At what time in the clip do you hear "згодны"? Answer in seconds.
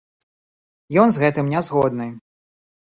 1.71-2.13